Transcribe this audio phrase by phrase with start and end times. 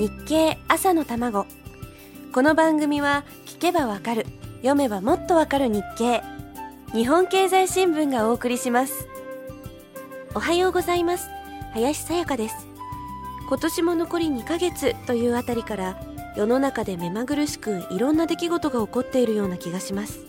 [0.00, 1.44] 日経朝の卵。
[2.32, 4.24] この番組は聞けばわかる
[4.62, 6.22] 読めばもっとわかる日経。
[6.94, 9.06] 日本経済新聞がお送りします。
[10.34, 11.28] おはようございます。
[11.74, 12.66] 林さやかです。
[13.46, 16.00] 今年も残り2ヶ月というあたりから
[16.34, 20.20] 世の中で目まぐるしくいろんな出来事が起こっているような気がします。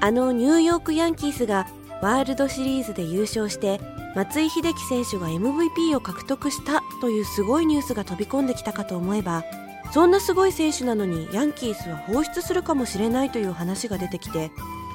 [0.00, 1.68] あのニューヨークヤンキースが
[2.02, 3.80] ワールドシリーズで優勝して
[4.14, 9.44] 松井秀喜選手が MVP を獲得したというすごいニュースが飛び込んできたかと思えば
[9.92, 14.50] そんなすごい選手なのにヤンキースは放出するかもしれないという話が出てきて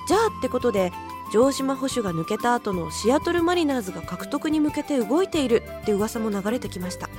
[0.07, 0.91] じゃあってことで
[1.31, 7.09] 城島捕手が抜けた後のシアトルマリナーズが獲得に向けて動いているって噂も流れてきました。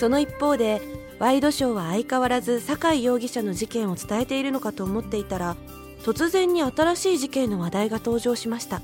[0.00, 0.80] その一方で
[1.18, 5.56] ワイドショーは相変わらず酒井容疑者の事件を伝えているのかと思っていたら
[6.02, 8.80] 突然に新しい事件の話題が登場しました。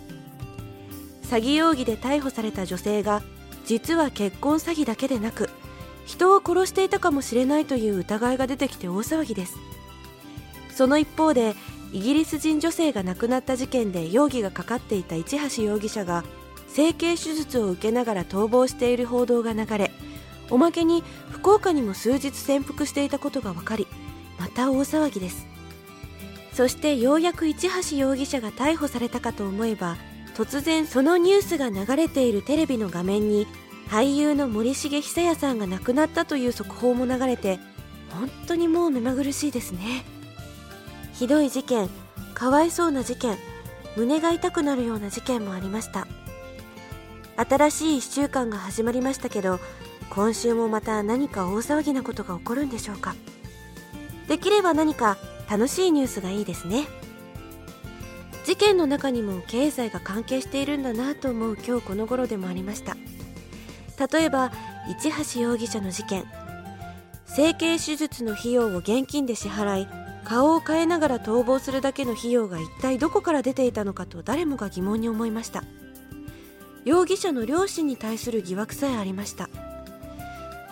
[1.23, 3.23] 詐欺容疑で逮捕された女性が
[3.65, 5.51] 実は結婚詐欺だけでなく
[6.05, 9.57] 人を殺していたかもしれないという疑いが出てきて大騒ぎです。
[10.71, 11.55] その一方で
[11.93, 16.25] イギリス人女性が亡くなった事件で容疑がかかっていた市橋容疑者が
[16.69, 19.91] 整形手術を受けながら逃亡している報道が流れ
[20.51, 23.87] おまけに福岡にも数日潜伏していたことが分かり
[24.39, 25.56] また大騒ぎです。
[26.57, 29.99] そしてようやく市橋容疑者が逮捕されたかと思えば
[30.35, 33.47] 突然そのニュースが流れているテレビの画面に
[33.89, 37.59] 俳優の森重久彌さんが亡くなったという速報も流れて
[38.09, 40.07] 本当にもう目まぐるしいですね。
[41.13, 41.91] ひどい事件
[42.33, 43.37] かわいそうな事件
[43.95, 46.07] 胸が痛くなるような事件もありました。
[47.37, 49.61] 新しい1週間が始まりましたけど
[50.09, 53.15] 今週もまた何か大騒ぎなことが起こるんでしょうか。
[54.27, 55.19] できれば何か
[55.49, 56.87] 楽しいニュースがいいですね。
[58.45, 62.97] 事件の中にも経済が関係しているんだなと思う今日この頃でもありました。
[64.13, 64.53] 例えば
[65.01, 66.25] 市橋容疑者の事件。
[67.27, 69.89] 整形手術の費用を現金で支払い
[70.25, 75.65] 顔を変えながら逃亡するだけの費用が一体どこから出ていたのかと誰もが疑問に思いました。
[76.85, 79.49] 容疑者の両親に対する疑惑さえありました。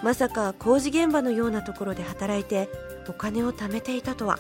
[0.03, 2.69] まさか工事現場のようなところで働いて
[3.09, 4.39] お金を貯めていたとは。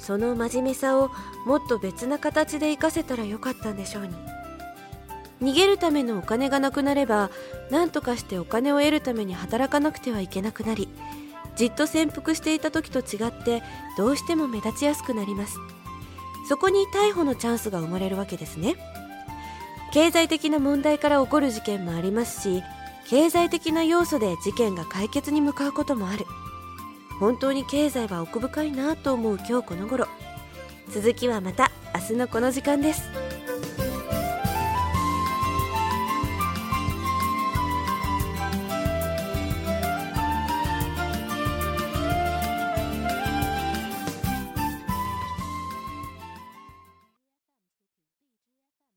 [0.00, 1.10] その真面目さを
[1.46, 4.14] もっと別な形で活かせたらよかったんでしょうに。
[5.42, 7.30] 逃げるためのお金がなくなれば
[7.70, 10.86] 何とかしてお金を得るために働かなくてはいけなくなり
[11.56, 13.62] じっと潜伏していた時と違って
[13.96, 15.58] どうしても目立ちやすくなります。
[16.48, 18.76] そこに逮捕のチャンスが生まれるわけですね。
[19.92, 22.62] 経済的な問題から起こる事件もありますし
[23.08, 26.26] 経済的な要素で事件が解決に向かうこともある。
[27.20, 30.08] 本当に経済は奥深いなと思う今日この頃。
[30.88, 33.29] 続きはまた明日のこの時間です。